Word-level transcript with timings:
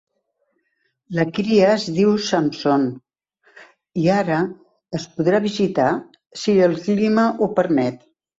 La 1.17 1.25
cria 1.37 1.67
es 1.73 1.83
diu 1.97 2.13
"Samson" 2.27 2.87
i 4.05 4.09
ara 4.15 4.39
es 5.01 5.05
podrà 5.19 5.43
visitar, 5.45 5.87
si 6.47 6.57
el 6.71 6.75
clima 6.89 7.29
ho 7.47 7.53
permet. 7.63 8.03